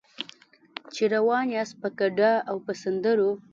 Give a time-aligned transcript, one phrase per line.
[0.93, 3.31] چې روان یاست په ګډا او په سندرو.